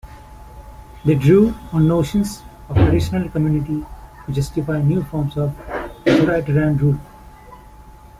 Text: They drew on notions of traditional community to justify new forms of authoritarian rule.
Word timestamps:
They 1.05 1.13
drew 1.13 1.53
on 1.71 1.87
notions 1.87 2.41
of 2.69 2.75
traditional 2.75 3.29
community 3.29 3.85
to 4.25 4.31
justify 4.31 4.81
new 4.81 5.03
forms 5.03 5.37
of 5.37 5.55
authoritarian 6.07 6.75
rule. 6.77 6.99